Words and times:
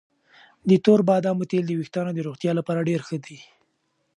د 0.69 0.71
تور 0.85 0.99
بادامو 1.09 1.43
تېل 1.51 1.63
د 1.67 1.71
ویښتانو 1.79 2.11
د 2.13 2.19
روغتیا 2.27 2.51
لپاره 2.59 2.85
ډېر 2.89 3.01
ښه 3.07 3.17
دي. 3.25 3.39